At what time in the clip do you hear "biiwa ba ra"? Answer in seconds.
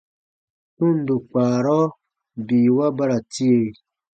2.45-3.17